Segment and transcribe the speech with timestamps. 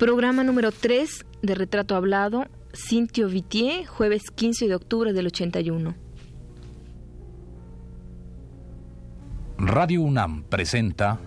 [0.00, 5.94] Programa número 3 de Retrato Hablado, Cintio Vitier, jueves 15 de octubre del 81.
[9.58, 11.20] Radio UNAM presenta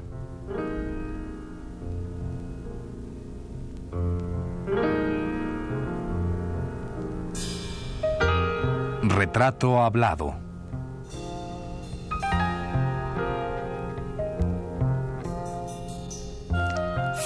[9.03, 10.53] Retrato Hablado.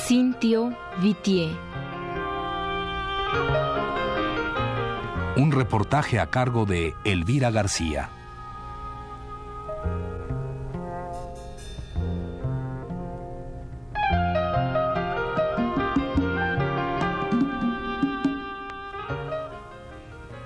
[0.08, 1.52] Cintio Vitier.
[5.36, 8.10] Un reportaje a cargo de Elvira García.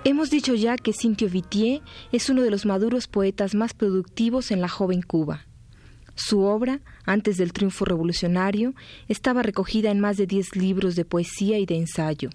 [0.04, 4.60] Hemos dicho ya que Cintio Vitier es uno de los maduros poetas más productivos en
[4.60, 5.46] la joven Cuba.
[6.16, 8.74] Su obra, antes del triunfo revolucionario,
[9.08, 12.30] estaba recogida en más de diez libros de poesía y de ensayo.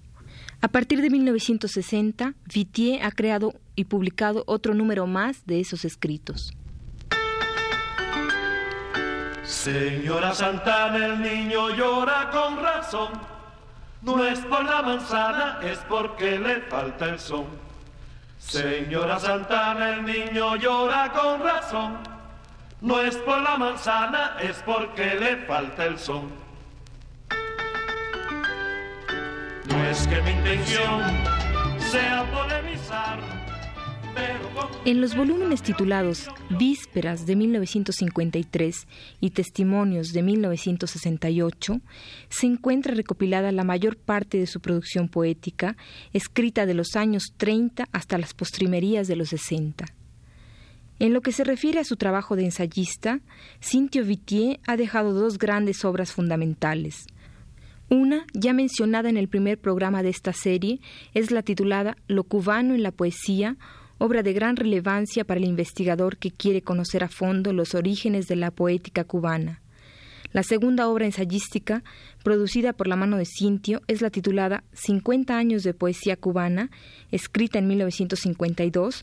[0.60, 6.52] A partir de 1960, Vitier ha creado y publicado otro número más de esos escritos.
[9.42, 13.12] Señora Santana, el niño llora con razón.
[14.02, 17.46] No es por la manzana, es porque le falta el son.
[18.38, 22.15] Señora Santana, el niño llora con razón.
[22.80, 26.30] No es por la manzana, es porque le falta el son.
[29.68, 31.02] No es que mi intención
[31.78, 33.18] sea polemizar.
[34.84, 38.86] En los volúmenes titulados Vísperas de 1953
[39.20, 41.80] y Testimonios de 1968
[42.28, 45.76] se encuentra recopilada la mayor parte de su producción poética,
[46.12, 49.86] escrita de los años 30 hasta las postrimerías de los 60.
[50.98, 53.20] En lo que se refiere a su trabajo de ensayista,
[53.60, 57.06] Cintio Vitier ha dejado dos grandes obras fundamentales.
[57.90, 60.80] Una, ya mencionada en el primer programa de esta serie,
[61.12, 63.56] es la titulada Lo cubano en la poesía,
[63.98, 68.36] obra de gran relevancia para el investigador que quiere conocer a fondo los orígenes de
[68.36, 69.60] la poética cubana.
[70.32, 71.84] La segunda obra ensayística,
[72.24, 76.70] producida por la mano de Cintio, es la titulada 50 años de poesía cubana,
[77.12, 79.02] escrita en 1952,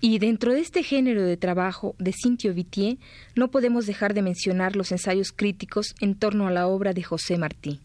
[0.00, 2.98] y dentro de este género de trabajo de Cintio Vitier
[3.34, 7.38] no podemos dejar de mencionar los ensayos críticos en torno a la obra de José
[7.38, 7.80] Martí.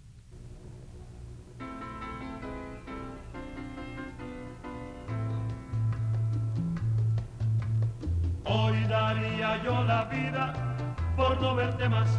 [8.43, 10.75] Hoy daría yo la vida
[11.15, 12.09] por no verte más.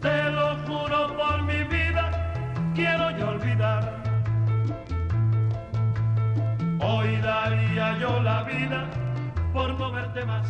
[0.00, 2.34] Te lo juro por mi vida,
[2.74, 4.01] quiero yo olvidar
[6.84, 8.90] Hoy daría yo la vida
[9.52, 10.48] por no verte más.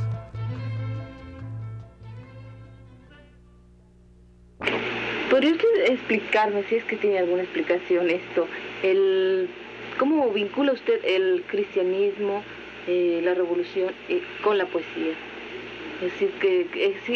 [5.29, 8.49] ¿Podría usted explicarme, si es que tiene alguna explicación esto,
[8.83, 9.51] el,
[9.99, 12.43] cómo vincula usted el cristianismo,
[12.87, 15.13] eh, la revolución eh, con la poesía?
[16.03, 16.67] Es decir, que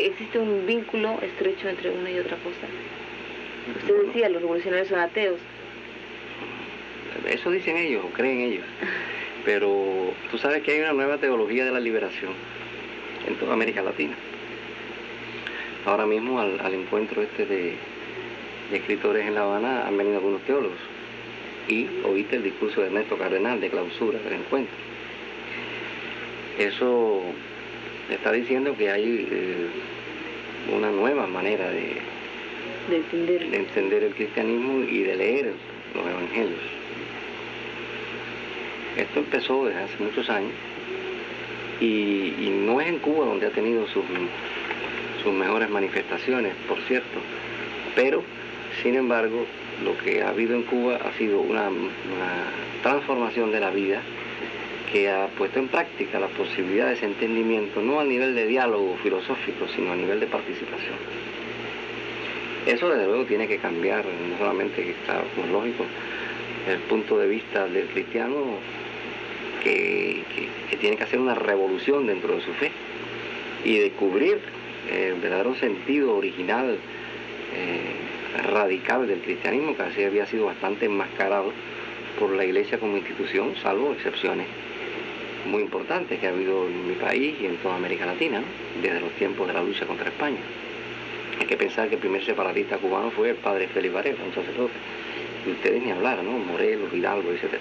[0.06, 2.66] existe un vínculo estrecho entre una y otra cosa.
[3.80, 5.40] Usted decía, los revolucionarios son ateos.
[7.26, 8.64] Eso dicen ellos, o creen ellos.
[9.44, 12.32] Pero tú sabes que hay una nueva teología de la liberación
[13.26, 14.14] en toda América Latina.
[15.84, 17.74] Ahora mismo al, encuentro este de,
[18.72, 20.78] escritores en La Habana han venido algunos teólogos
[21.68, 24.74] y oíste el discurso de Ernesto Cardenal de clausura del encuentro.
[26.58, 27.22] Eso
[28.10, 29.66] está diciendo que hay eh,
[30.74, 31.98] una nueva manera de,
[32.90, 33.48] entender.
[33.48, 35.52] de entender el cristianismo y de leer
[35.94, 36.75] los evangelios.
[38.96, 40.52] Esto empezó desde hace muchos años
[41.80, 42.32] y,
[42.66, 44.02] no es en Cuba donde ha tenido sus,
[45.22, 47.18] sus mejores manifestaciones, por cierto,
[47.94, 48.22] pero
[48.82, 49.46] sin embargo
[49.84, 51.70] lo que ha habido en Cuba ha sido una,
[52.82, 54.00] transformación de la vida
[54.92, 58.96] que ha puesto en práctica la posibilidad de ese entendimiento, no a nivel de diálogo
[59.02, 60.94] filosófico, sino a nivel de participación.
[62.64, 65.84] Eso desde luego tiene que cambiar, no solamente que está como lógico,
[66.68, 68.58] el punto de vista del cristiano
[69.66, 72.70] que, tiene que hacer una revolución dentro de su fe
[73.64, 74.38] y descubrir
[74.90, 76.78] eh, el verdadero sentido original,
[77.54, 81.52] eh, radical del cristianismo, que así había sido bastante enmascarado
[82.18, 84.46] por la iglesia como institución, salvo excepciones
[85.46, 88.42] muy importantes que ha habido en mi país y en toda América Latina,
[88.82, 90.40] desde los tiempos de la lucha contra España.
[91.40, 94.74] Hay que pensar que el primer separatista cubano fue el padre Félix Varela, un sacerdote.
[95.46, 96.32] Y ustedes ni hablar, ¿no?
[96.32, 97.60] Morelos, Hidalgo, etc.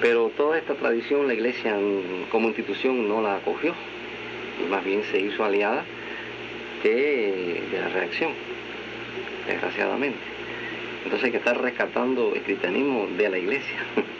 [0.00, 1.76] Pero toda esta tradición la iglesia
[2.30, 3.74] como institución no la acogió,
[4.70, 5.84] más bien se hizo aliada
[6.82, 8.32] de, la reacción.
[9.46, 10.18] desgraciadamente.
[11.04, 13.76] Entonces hay que estar rescatando el cristianismo de la iglesia.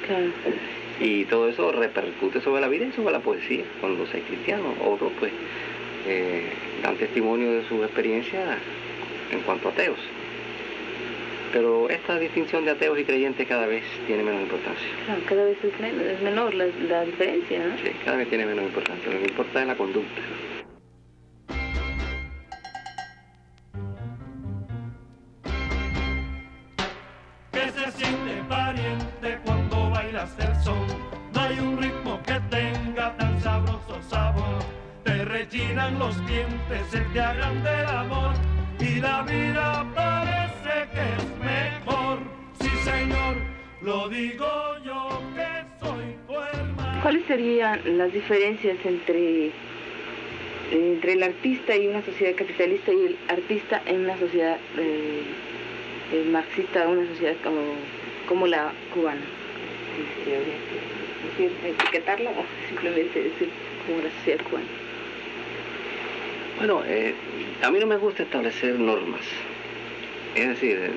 [1.00, 4.74] y todo eso repercute sobre la vida y sobre la poesía, cuando se es cristiano.
[4.84, 5.32] Otros pues
[6.06, 6.44] eh,
[6.82, 8.58] dan testimonio de su experiencia
[9.30, 9.98] en cuanto a ateos.
[11.52, 14.88] Pero esta distinción de ateos y creyentes cada vez tiene menos importancia.
[15.28, 17.76] cada vez es, menor la, la diferencia, ¿no?
[17.78, 19.12] Sí, cada vez tiene menos importancia.
[19.12, 20.20] Lo que importa es la conducta.
[35.98, 38.34] los dientes, se te hagan del amor
[38.78, 40.19] y la vida parece
[43.82, 44.46] lo digo
[44.84, 47.02] yo que soy tu hermano.
[47.02, 49.50] ¿Cuáles serían las diferencias entre
[50.70, 55.24] entre el artista y una sociedad capitalista y el artista en una sociedad eh,
[56.30, 57.74] marxista, una sociedad como,
[58.28, 59.20] como la cubana?
[61.38, 63.48] ¿Etiquetarla o simplemente decir
[63.86, 64.66] como la sociedad cubana?
[66.58, 67.14] Bueno, eh,
[67.62, 69.22] a mí no me gusta establecer normas.
[70.34, 70.90] Es decir,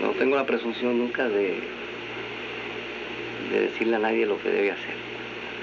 [0.00, 1.54] no tengo la presunción nunca de,
[3.52, 4.94] de decirle a nadie lo que debe hacer.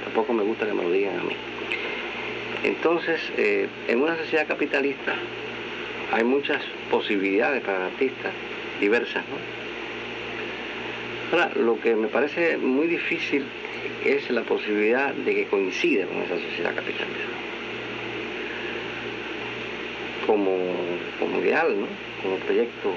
[0.03, 1.35] Tampoco me gusta que me lo digan a mí.
[2.63, 5.13] Entonces, eh, en una sociedad capitalista
[6.11, 8.33] hay muchas posibilidades para artistas
[8.79, 9.23] diversas.
[11.31, 11.37] ¿no?
[11.37, 13.45] Ahora, lo que me parece muy difícil
[14.05, 17.31] es la posibilidad de que coincida con esa sociedad capitalista
[20.27, 20.55] como,
[21.19, 21.87] como ideal, ¿no?
[22.21, 22.91] como proyecto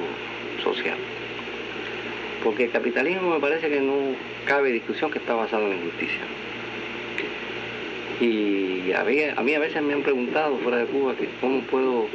[0.62, 0.96] social.
[2.42, 3.94] Porque el capitalismo me parece que no
[4.44, 6.20] cabe discusión que está basado en la injusticia.
[8.20, 9.02] Y a
[9.42, 12.06] mí, a veces me han preguntado fuera de Cuba que cómo puedo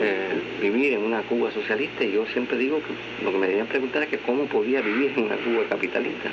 [0.00, 3.66] eh, vivir en una Cuba socialista y yo siempre digo que lo que me deberían
[3.66, 6.30] preguntar es que cómo podía vivir en una Cuba capitalista.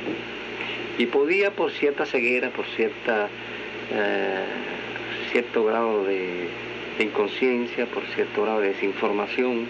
[0.97, 3.29] Y podía por cierta ceguera, por cierta
[3.93, 4.43] eh,
[5.31, 6.47] cierto grado de,
[6.97, 9.67] de inconsciencia, por cierto grado de desinformación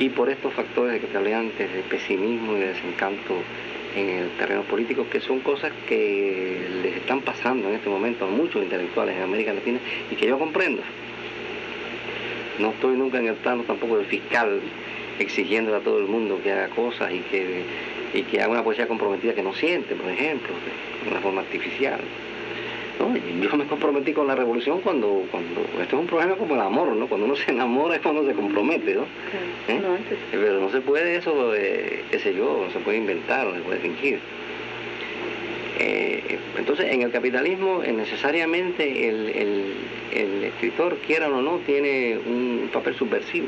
[0.00, 3.34] y por estos factores que te hablé antes de pesimismo y de desencanto
[3.94, 8.28] en el terreno político, que son cosas que les están pasando en este momento a
[8.28, 9.78] muchos intelectuales en América Latina
[10.10, 10.82] y que yo comprendo.
[12.58, 14.60] No estoy nunca en el plano tampoco del fiscal
[15.18, 17.62] exigiéndole a todo el mundo que haga cosas y que,
[18.14, 20.54] y que haga una poesía comprometida que no siente, por ejemplo,
[21.04, 22.00] de una forma artificial.
[23.00, 26.88] Yo me comprometí con la revolución cuando, cuando, esto es un problema como el amor,
[26.88, 27.06] ¿no?
[27.06, 29.02] Cuando uno se enamora es cuando se compromete, ¿no?
[29.68, 29.80] ¿Eh?
[30.30, 33.60] Pero no se puede eso, eh, qué sé yo, no se puede inventar, no se
[33.62, 34.18] puede fingir.
[35.78, 39.74] Eh, entonces, en el capitalismo, necesariamente el,
[40.12, 43.46] el, escritor, quiera o no, tiene un papel subversivo,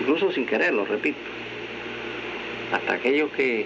[0.00, 1.18] incluso sin quererlo, repito.
[2.70, 3.64] Hasta aquellos que,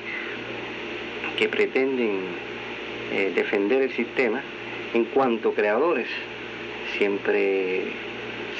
[1.39, 2.21] que pretenden
[3.35, 4.43] defender el sistema,
[4.97, 6.09] en cuanto creadores,
[6.97, 7.83] siempre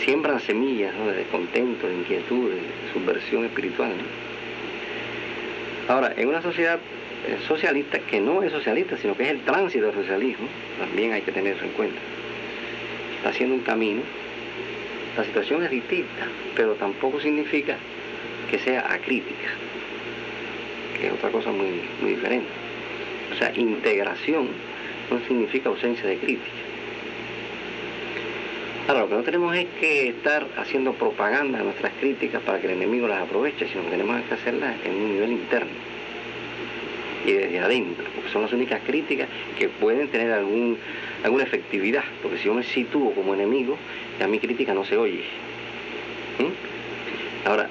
[0.05, 2.61] siembran semillas de descontento, de inquietud, de
[2.93, 3.93] subversión espiritual.
[5.89, 6.79] Ahora, en una sociedad
[7.27, 10.47] eh, socialista, que no es socialista, sino que es el tránsito del socialismo,
[10.79, 11.99] también hay que tener eso en cuenta.
[13.17, 14.03] Está haciendo un camino,
[15.17, 17.79] la situación es distinta, pero tampoco significa
[18.51, 19.49] que sea acrítica,
[21.01, 22.51] que es otra cosa muy, muy diferente.
[23.33, 24.49] O sea, integración
[25.11, 26.57] no significa ausencia de crítica.
[28.89, 32.69] Ahora, lo que no tenemos es que estar haciendo propaganda de nuestras críticas para que
[32.69, 35.97] el enemigo las aproveche, sino que tenemos que hacerlas en un nivel interno
[37.27, 40.79] y desde adentro, porque son las únicas críticas que pueden tener algún,
[41.25, 43.77] alguna efectividad, porque si yo me sitúo como enemigo,
[44.21, 45.25] ya mi crítica no se oye.
[46.39, 47.49] ¿Mm?
[47.49, 47.69] Ahora,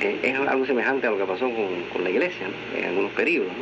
[0.00, 3.52] eh, es algo semejante a lo que pasó con, la iglesia en algunos periodos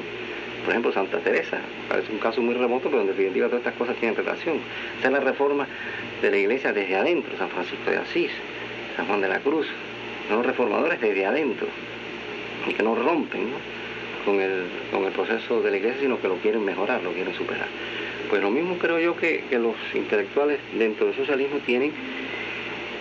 [0.68, 1.56] por ejemplo Santa Teresa,
[1.88, 4.58] parece un caso muy remoto, pero en definitiva todas estas cosas tienen relación.
[4.96, 5.66] Esta es la reforma
[6.20, 8.30] de la iglesia desde adentro, San Francisco de Asís,
[8.94, 9.66] San Juan de la Cruz,
[10.28, 11.68] los reformadores desde adentro,
[12.68, 13.48] y que no rompen
[14.26, 17.32] Con, el, con el proceso de la iglesia, sino que lo quieren mejorar, lo quieren
[17.34, 17.68] superar.
[18.28, 21.92] Pues lo mismo creo yo que, los intelectuales dentro del socialismo tienen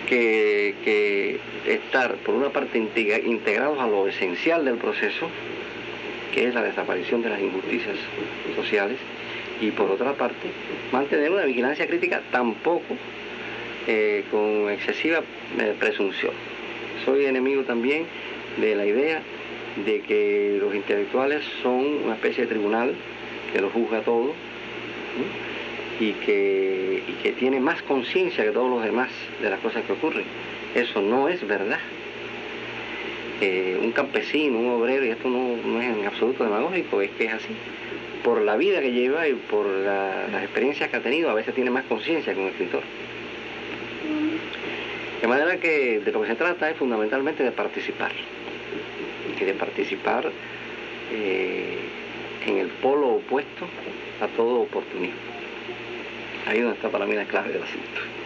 [0.08, 1.38] que, que,
[1.70, 5.28] estar, por una parte, integrados a lo esencial del proceso,
[6.32, 7.96] que es la desaparición de las injusticias
[8.56, 8.98] sociales,
[9.60, 10.48] y por otra parte,
[10.92, 12.96] mantener una vigilancia crítica tampoco
[13.86, 15.22] eh, con excesiva
[15.58, 16.32] eh, presunción.
[17.04, 18.04] Soy enemigo también
[18.60, 19.22] de la idea
[19.84, 22.94] de que los intelectuales son una especie de tribunal
[23.52, 24.32] que lo juzga todo
[26.00, 29.10] y, que, y que tiene más conciencia que todos los demás
[29.42, 30.24] de las cosas que ocurren
[30.74, 31.78] Eso no es verdad.
[33.40, 37.34] Eh, un campesino, un obrero, y esto no, es en absoluto demagógico, es que es
[37.34, 37.54] así.
[38.24, 41.70] Por la vida que lleva y por las experiencias que ha tenido, a veces tiene
[41.70, 42.82] más conciencia que un escritor.
[45.20, 48.10] De manera que de lo que se trata es fundamentalmente de participar.
[49.40, 50.30] Y de participar
[51.12, 51.78] eh,
[52.44, 53.66] en el polo opuesto
[54.20, 55.16] a todo oportunismo.
[56.46, 58.17] Ahí es donde está para mí la clave del asunto.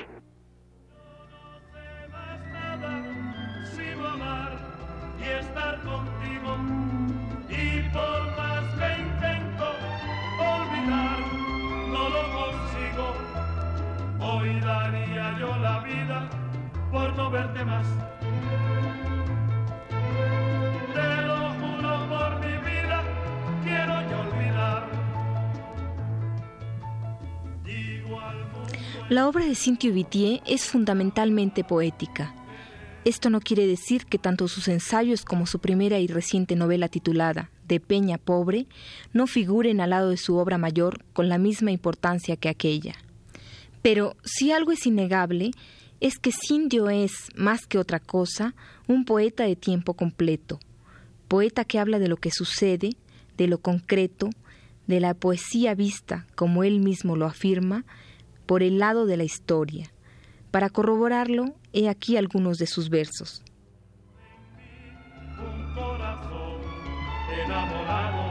[29.12, 32.34] La obra de Cintio Vitier es fundamentalmente poética.
[33.04, 37.50] Esto no quiere decir que tanto sus ensayos como su primera y reciente novela titulada
[37.68, 38.68] De Peña Pobre
[39.12, 42.94] no figuren al lado de su obra mayor con la misma importancia que aquella.
[43.82, 45.50] Pero si algo es innegable,
[46.00, 48.54] es que Cindio es, más que otra cosa,
[48.88, 50.58] un poeta de tiempo completo,
[51.28, 52.96] poeta que habla de lo que sucede,
[53.36, 54.30] de lo concreto,
[54.86, 57.84] de la poesía vista, como él mismo lo afirma,
[58.46, 59.92] por el lado de la historia.
[60.50, 63.42] Para corroborarlo, he aquí algunos de sus versos.
[65.38, 66.60] Un corazón
[67.44, 68.30] enamorado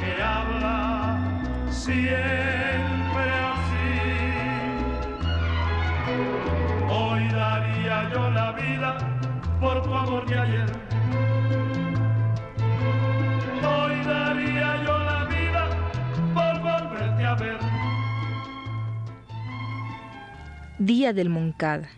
[0.00, 3.04] que habla siempre
[6.88, 8.98] Hoy daría yo la vida
[9.60, 10.72] por tu amor de ayer.
[13.62, 14.53] Hoy daría
[20.84, 21.88] Día del Moncada.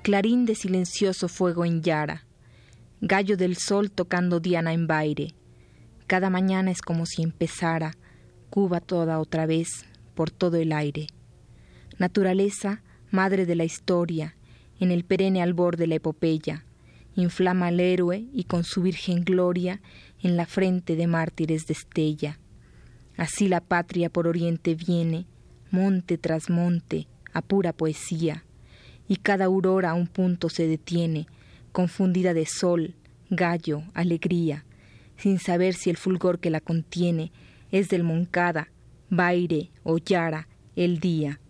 [0.00, 2.24] Clarín de silencioso fuego en Yara.
[3.02, 5.34] Gallo del sol tocando Diana en baile.
[6.06, 7.92] Cada mañana es como si empezara
[8.48, 11.08] Cuba toda otra vez por todo el aire.
[11.98, 14.34] Naturaleza madre de la historia,
[14.80, 16.64] en el perenne albor de la epopeya,
[17.16, 19.82] inflama al héroe y con su virgen gloria
[20.22, 22.40] en la frente de mártires destella.
[23.18, 25.26] Así la patria por oriente viene,
[25.70, 28.44] monte tras monte, a pura poesía,
[29.08, 31.26] y cada aurora a un punto se detiene,
[31.72, 32.94] confundida de sol,
[33.30, 34.64] gallo, alegría,
[35.16, 37.32] sin saber si el fulgor que la contiene
[37.70, 38.68] es del Moncada,
[39.08, 41.40] Baire o Yara, el día.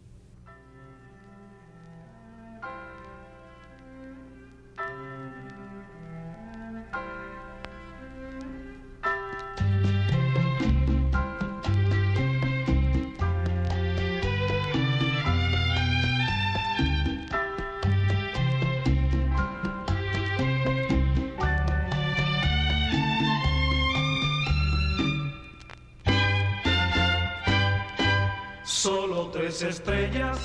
[29.65, 30.39] Estrellas,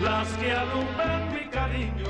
[0.00, 2.06] las que alumbran mi cariño.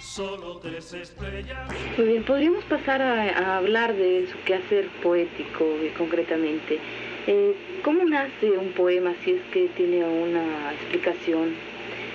[0.00, 1.68] Solo tres estrellas.
[1.96, 6.78] Muy bien, podríamos pasar a, hablar de su quehacer poético eh, concretamente.
[7.26, 11.54] Eh, ¿Cómo nace un poema si es que tiene una explicación?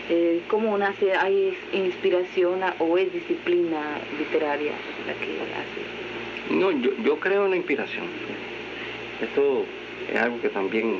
[0.09, 1.13] Eh, ¿Cómo nace?
[1.15, 4.73] ¿Hay inspiración o es disciplina literaria
[5.05, 6.55] la que hace?
[6.55, 8.05] No, yo, yo creo en la inspiración.
[9.21, 9.65] Esto
[10.09, 10.99] es algo que también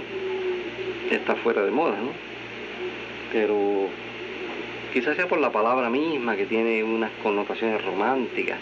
[1.09, 2.11] está fuera de moda, ¿no?
[3.31, 3.87] Pero
[4.93, 8.57] quizás sea por la palabra misma que tiene unas connotaciones románticas,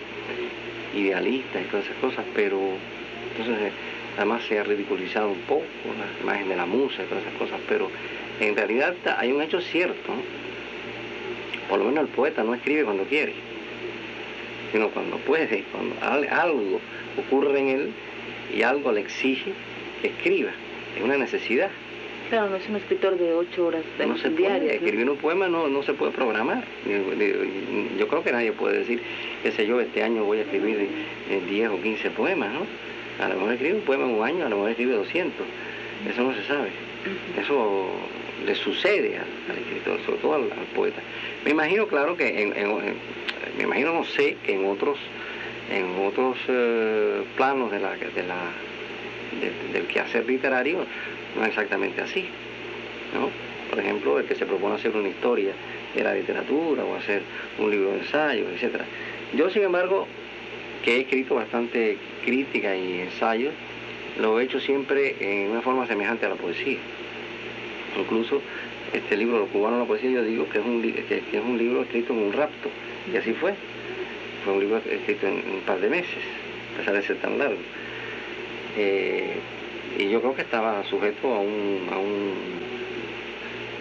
[0.96, 2.60] idealistas y todas esas cosas, pero
[3.32, 3.72] entonces eh,
[4.18, 5.64] además se ha ridiculizado un poco
[5.98, 7.90] la imagen de la musa y todas esas cosas, pero
[8.40, 10.14] en realidad hay un hecho cierto,
[11.70, 13.34] por lo menos el poeta no escribe cuando quiere,
[14.72, 15.96] sino cuando puede, cuando
[16.32, 16.80] algo
[17.18, 17.92] ocurre en él
[18.56, 19.54] y algo le exige
[20.04, 20.52] escriba,
[20.96, 21.70] es una necesidad.
[22.30, 24.76] Claro, no es un escritor de ocho horas no se diarias.
[24.76, 26.64] Escribir un poema no, no se puede programar.
[27.98, 29.02] Yo creo que nadie puede decir,
[29.42, 30.90] qué sé yo, este año voy a escribir
[31.50, 32.68] 10 o 15 poemas, ¿no?
[33.24, 35.46] A lo mejor escribe un poema en un año, a lo mejor escribe 200.
[36.08, 36.70] Eso no se sabe.
[37.42, 37.90] Eso
[38.46, 40.44] le sucede al, escritor, sobre todo al,
[40.76, 41.02] poeta.
[41.44, 42.54] Me imagino, claro, que en,
[43.58, 45.00] me imagino, no sé, que en otros
[45.72, 48.52] en otros eh, planos de la, de la
[49.74, 50.86] del quehacer literario
[51.36, 52.26] no es exactamente así.
[53.14, 53.30] ¿no?
[53.70, 55.52] Por ejemplo, el que se propone hacer una historia
[55.96, 57.22] de la literatura o hacer
[57.58, 58.82] un libro de ensayos, etc.
[59.36, 60.08] Yo, sin embargo,
[60.84, 63.54] que he escrito bastante crítica y ensayos,
[64.20, 66.78] lo he hecho siempre en una forma semejante a la poesía.
[67.98, 68.42] Incluso
[68.94, 71.84] este libro, Los cubanos la poesía, yo digo que es un, que, es un libro
[71.84, 72.70] escrito en un rapto,
[73.12, 73.54] y así fue.
[74.44, 76.24] Fue un libro escrito en, un par de meses,
[76.74, 77.60] a pesar de ser tan largo.
[78.82, 79.34] Eh,
[79.98, 82.34] y yo creo que estaba sujeto a un, a un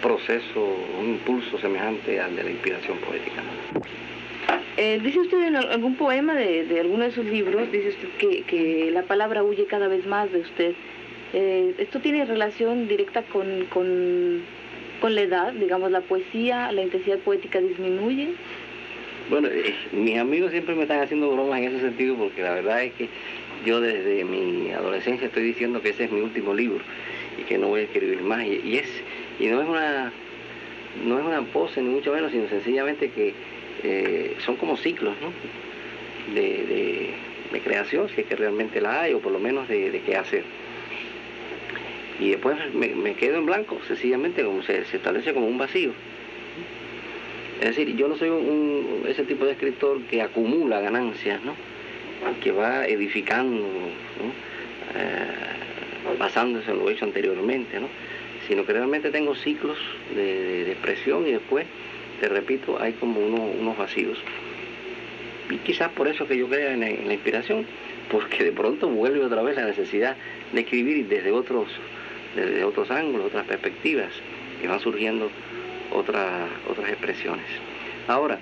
[0.01, 3.41] proceso, un impulso semejante al de la inspiración poética.
[4.75, 8.43] Eh, dice usted en algún poema de, de, alguno de sus libros, dice usted que,
[8.43, 10.73] que, la palabra huye cada vez más de usted.
[11.31, 14.41] Eh, ¿Esto tiene relación directa con, con,
[14.99, 15.53] con, la edad?
[15.53, 18.33] Digamos, la poesía, la intensidad poética disminuye.
[19.29, 22.83] Bueno, eh, mis amigos siempre me están haciendo bromas en ese sentido porque la verdad
[22.83, 23.07] es que
[23.65, 26.83] yo desde mi adolescencia estoy diciendo que ese es mi último libro
[27.37, 28.45] y que no voy a escribir más.
[28.45, 28.89] Y, es
[29.39, 30.11] y no es una
[31.05, 33.33] no es una pose ni mucho menos, sino sencillamente que
[33.83, 35.31] eh, son como ciclos ¿no?
[36.33, 37.13] de,
[37.51, 40.43] de, creación, si es que realmente la hay, o por lo menos de, qué hacer.
[42.19, 45.91] Y después me, quedo en blanco, sencillamente como se, se, establece como un vacío.
[47.61, 51.53] Es decir, yo no soy un, ese tipo de escritor que acumula ganancias, ¿no?
[52.43, 53.65] Que va edificando,
[54.95, 57.87] eh, basándose en lo hecho anteriormente, ¿no?
[58.47, 59.77] sino que realmente tengo ciclos
[60.15, 61.67] de, expresión y después,
[62.19, 64.17] te repito, hay como unos vacíos.
[65.51, 67.65] Y quizás por eso que yo creo en, la inspiración,
[68.11, 70.15] porque de pronto vuelve otra vez la necesidad
[70.51, 71.67] de escribir desde otros,
[72.35, 74.11] desde otros ángulos, otras perspectivas,
[74.63, 75.29] y van surgiendo
[75.91, 77.45] otras, otras expresiones.
[78.07, 78.39] Ahora,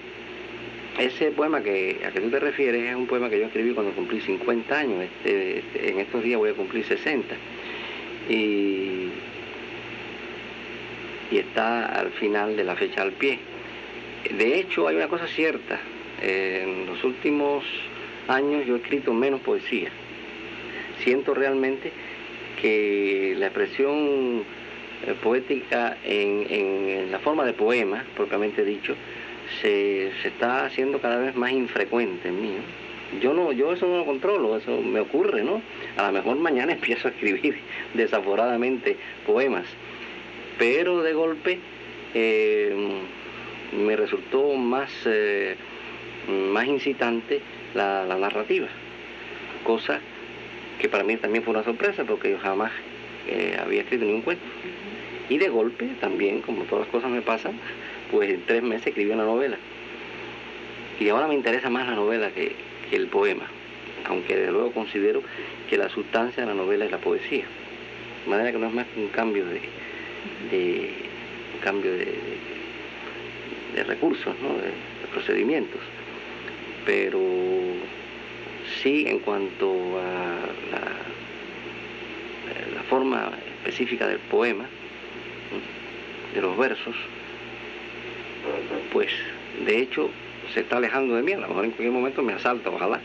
[0.97, 3.93] ese poema que, a que tú te refieres es un poema que yo escribí cuando
[3.93, 5.03] cumplí 50 años.
[5.03, 7.35] Este, este, en estos días voy a cumplir 60.
[8.29, 9.09] Y,
[11.31, 13.39] y está al final de la fecha al pie.
[14.35, 15.79] De hecho, hay una cosa cierta.
[16.21, 17.63] En los últimos
[18.27, 19.89] años yo he escrito menos poesía.
[21.03, 21.91] Siento realmente
[22.59, 24.43] que la expresión
[25.05, 28.95] eh, poética en, en la forma de poema, propiamente dicho,
[29.61, 32.53] se, se está haciendo cada vez más infrecuente en mí.
[33.21, 35.61] Yo no, yo eso no lo controlo, eso me ocurre, ¿no?
[35.95, 37.59] A lo mejor mañana empiezo a escribir
[37.93, 39.65] desaforadamente poemas,
[40.57, 41.59] pero de golpe
[42.13, 42.75] eh,
[43.71, 45.55] me resultó más, eh,
[46.51, 47.41] más incitante
[47.73, 48.67] la, narrativa,
[49.63, 49.99] cosa
[50.79, 52.71] que para mí también fue una sorpresa porque yo jamás
[53.27, 54.43] eh, había escrito ni un cuento.
[55.29, 57.59] Y de golpe también, como todas las cosas me pasan,
[58.11, 59.57] pues en tres meses escribí una novela.
[60.99, 62.55] Y ahora me interesa más la novela que,
[62.91, 63.45] el poema,
[64.05, 65.21] aunque de luego considero
[65.69, 67.43] que la sustancia de la novela es la poesía.
[68.23, 69.59] De manera que no es más que un cambio de,
[70.49, 70.93] de
[71.53, 72.13] un cambio de,
[73.75, 74.53] de, recursos, ¿no?
[74.53, 74.71] de,
[75.11, 75.81] procedimientos.
[76.85, 77.19] Pero
[78.81, 80.39] sí en cuanto a
[80.71, 80.81] la,
[82.75, 84.65] la forma específica del poema,
[86.33, 86.95] de los versos,
[88.91, 89.09] pues
[89.65, 90.09] de hecho
[90.53, 92.99] se está alejando de mí, a lo mejor en cualquier momento me asalta, ojalá.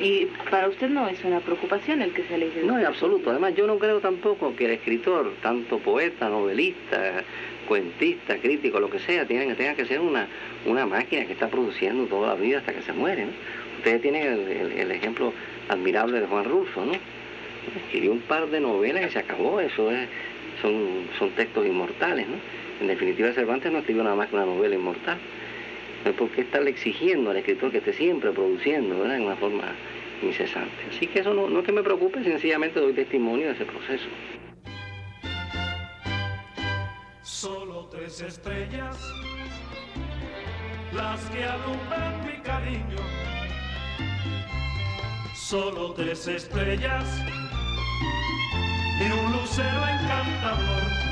[0.00, 2.62] ¿Y para usted no es una preocupación el que se aleje?
[2.62, 3.30] No, en absoluto.
[3.30, 7.24] Además, yo no creo tampoco que el escritor, tanto poeta, novelista,
[7.66, 10.28] cuentista, crítico, lo que sea, tenga que ser una,
[10.66, 13.24] una máquina que está produciendo toda la vida hasta que se muere.
[13.24, 13.32] ¿no?
[13.78, 14.22] Ustedes tienen
[14.78, 15.32] el, ejemplo
[15.68, 16.92] admirable de Juan Rulfo, ¿no?
[17.84, 20.08] Escribió un par de novelas y se acabó, eso es,
[20.62, 22.36] son, son textos inmortales, ¿no?
[22.80, 25.18] En definitiva, Cervantes no escribió nada más que una novela inmortal.
[26.04, 29.16] No hay por qué estarle exigiendo al escritor que esté siempre produciendo, ¿verdad?
[29.16, 29.72] En una forma
[30.22, 30.74] incesante.
[30.90, 34.06] Así que eso no, no es que me preocupe, sencillamente doy testimonio de ese proceso.
[37.22, 38.98] Solo tres estrellas,
[40.92, 42.96] las que alumbran mi cariño.
[45.34, 47.22] Solo tres estrellas
[49.00, 51.06] y un lucero encantador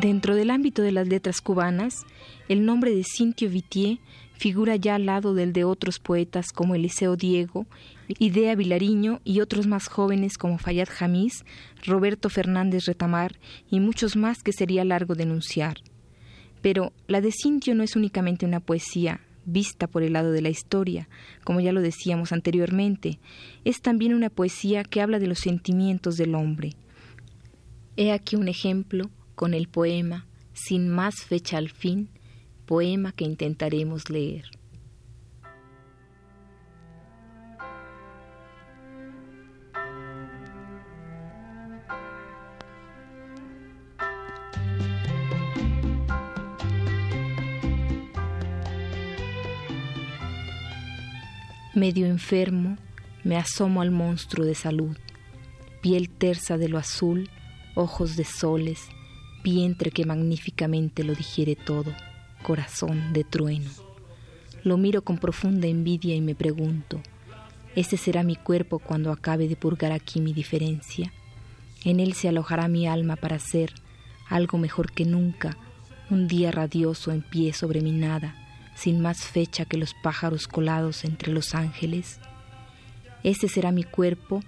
[0.00, 2.06] Dentro del ámbito de las letras cubanas,
[2.48, 3.98] el nombre de Cintio Vitier
[4.32, 7.66] figura ya al lado del de otros poetas como Eliseo Diego,
[8.08, 11.44] Idea Vilariño y otros más jóvenes como Fayad Jamís,
[11.84, 13.38] Roberto Fernández Retamar
[13.70, 15.76] y muchos más que sería largo denunciar.
[16.62, 20.48] Pero la de Cintio no es únicamente una poesía vista por el lado de la
[20.48, 21.10] historia,
[21.44, 23.18] como ya lo decíamos anteriormente,
[23.66, 26.76] es también una poesía que habla de los sentimientos del hombre.
[27.96, 32.10] He aquí un ejemplo con el poema Sin más fecha al fin,
[32.66, 34.44] poema que intentaremos leer.
[51.74, 52.76] Medio enfermo,
[53.24, 54.96] me asomo al monstruo de salud.
[55.80, 57.30] piel tersa de lo azul,
[57.74, 58.88] ojos de soles,
[59.42, 61.94] vientre que magníficamente lo digiere todo,
[62.42, 63.70] corazón de trueno.
[64.62, 67.00] Lo miro con profunda envidia y me pregunto,
[67.74, 71.12] ¿ese será mi cuerpo cuando acabe de purgar aquí mi diferencia?
[71.84, 73.72] En él se alojará mi alma para ser
[74.28, 75.56] algo mejor que nunca,
[76.10, 78.34] un día radioso en pie sobre mi nada,
[78.74, 82.20] sin más fecha que los pájaros colados entre los ángeles.
[83.22, 84.42] Ese será mi cuerpo,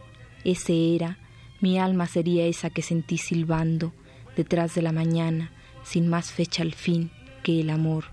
[0.44, 1.18] ese era,
[1.62, 3.92] mi alma sería esa que sentí silbando
[4.36, 5.52] detrás de la mañana,
[5.84, 7.12] sin más fecha al fin
[7.44, 8.06] que el amor,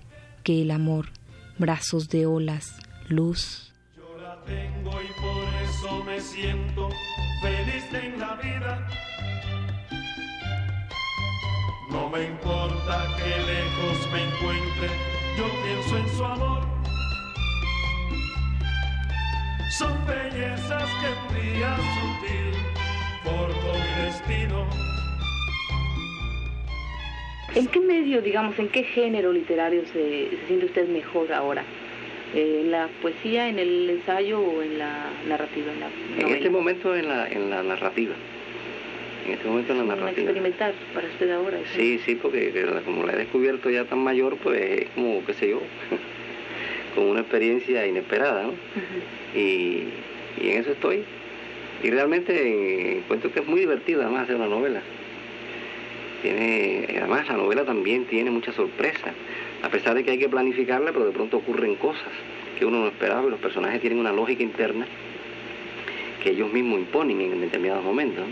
[0.43, 1.07] que el amor,
[1.57, 2.75] brazos de olas,
[3.07, 3.73] luz.
[3.97, 6.89] Yo la tengo y por eso me siento
[7.41, 8.88] feliz en la vida.
[11.89, 14.89] No me importa que lejos me encuentre,
[15.35, 16.67] yo pienso en su amor.
[19.75, 22.79] Son bellezas que un día sutil
[23.23, 24.67] forjó mi destino.
[27.55, 31.63] ¿En qué medio, digamos, en qué género literario se, se siente usted mejor ahora?
[32.36, 35.71] Eh, ¿En la poesía, en el ensayo o en la narrativa?
[35.73, 35.89] En, la
[36.27, 38.13] en este momento en la, en la narrativa.
[39.25, 40.21] En este momento en la narrativa.
[40.21, 41.58] experimentar para usted ahora.
[41.75, 42.53] Sí, sí, porque
[42.86, 45.62] como la he descubierto ya tan mayor, pues es como, qué sé yo,
[46.95, 48.53] como una experiencia inesperada, ¿no?
[49.36, 49.86] y,
[50.39, 51.03] y en eso estoy.
[51.84, 54.82] Y realmente encuentro que es muy divertido además hacer una novela
[56.22, 59.13] tiene, además la novela también tiene mucha sorpresa,
[59.63, 62.12] a pesar de que hay que planificarla, pero de pronto ocurren cosas
[62.58, 64.86] que uno no esperaba y los personajes tienen una lógica interna
[66.24, 68.26] que ellos mismos imponen en determinados momentos,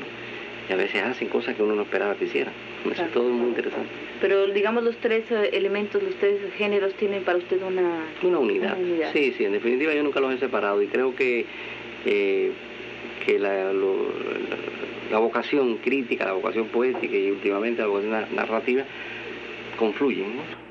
[0.69, 2.53] y a veces hacen cosas que uno no esperaba que hicieran.
[2.91, 3.87] Eso es todo muy interesante.
[4.19, 8.77] Pero digamos los tres eh, elementos, los tres géneros tienen para usted una, una, unidad.
[9.13, 11.45] Sí, sí, en definitiva yo nunca los he separado y creo que,
[13.27, 13.73] que la,
[15.11, 18.83] la vocación crítica, la vocación poética y últimamente la vocación narrativa
[19.77, 20.66] confluyen.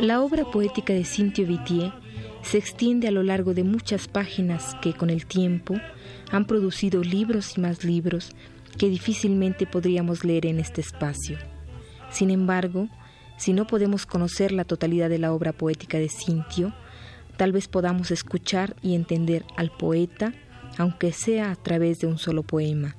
[0.00, 1.92] La obra poética de Cintio Vitier
[2.40, 5.74] se extiende a lo largo de muchas páginas que con el tiempo
[6.30, 8.30] han producido libros y más libros
[8.78, 11.36] que difícilmente podríamos leer en este espacio.
[12.10, 12.88] Sin embargo,
[13.36, 16.72] si no podemos conocer la totalidad de la obra poética de Cintio,
[17.36, 20.32] tal vez podamos escuchar y entender al poeta,
[20.78, 22.96] aunque sea a través de un solo poema.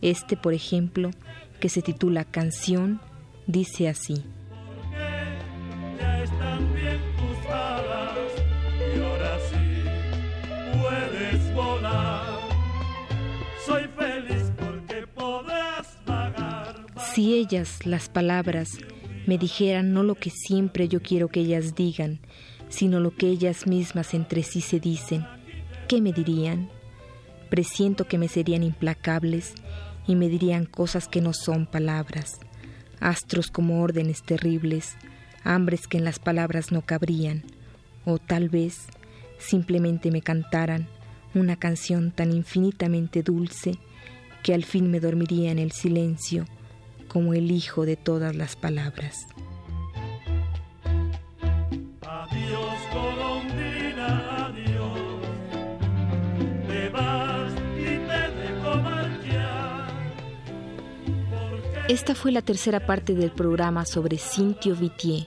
[0.00, 1.10] Este, por ejemplo,
[1.60, 3.02] que se titula Canción,
[3.46, 4.24] dice así.
[17.18, 18.78] Si ellas, las palabras,
[19.26, 22.20] me dijeran no lo que siempre yo quiero que ellas digan,
[22.68, 25.26] sino lo que ellas mismas entre sí se dicen,
[25.88, 26.70] ¿qué me dirían?
[27.50, 29.54] Presiento que me serían implacables
[30.06, 32.38] y me dirían cosas que no son palabras,
[33.00, 34.96] astros como órdenes terribles,
[35.42, 37.42] hambres que en las palabras no cabrían,
[38.04, 38.86] o tal vez
[39.38, 40.86] simplemente me cantaran
[41.34, 43.72] una canción tan infinitamente dulce
[44.44, 46.46] que al fin me dormiría en el silencio
[47.08, 49.26] como el hijo de todas las palabras.
[52.02, 54.98] Adiós, Colombina, adiós.
[56.68, 59.88] Te vas y te dejo marchar.
[61.88, 65.26] Esta fue la tercera parte del programa sobre Cintio Vitier.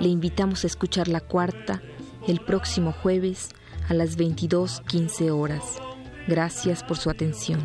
[0.00, 1.82] Le invitamos a escuchar la cuarta
[2.26, 3.48] el próximo jueves
[3.88, 5.78] a las 22.15 horas.
[6.26, 7.60] Gracias por su atención.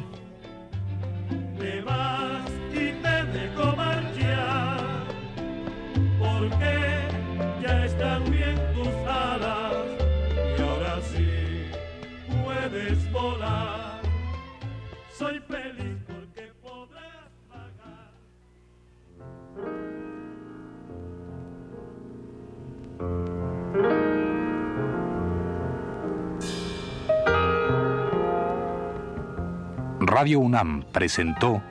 [30.23, 31.62] Radio UNAM presentó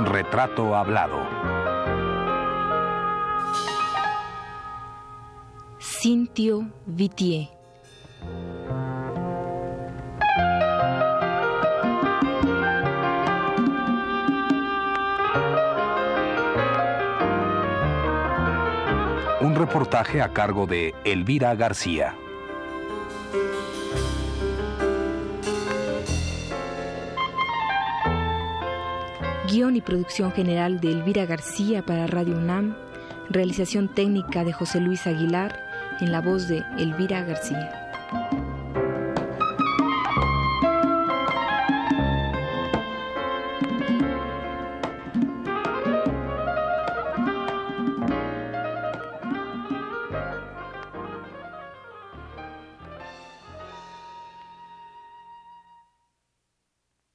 [0.00, 1.20] Retrato Hablado.
[5.78, 7.63] Cintio Vitier.
[19.64, 22.14] Reportaje a cargo de Elvira García.
[29.48, 32.76] Guión y producción general de Elvira García para Radio UNAM.
[33.30, 35.58] Realización técnica de José Luis Aguilar
[36.00, 37.83] en la voz de Elvira García.